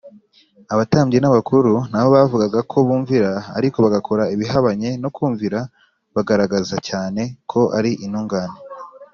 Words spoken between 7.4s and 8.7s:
ko ari intungane